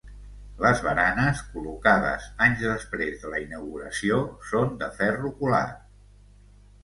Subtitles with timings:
[0.61, 4.17] Les baranes, col·locades anys després de la inauguració,
[4.53, 5.85] són de ferro colat.